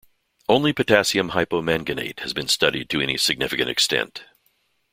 [0.49, 4.23] Only potassium hypomanganate has been studied to any significant extent.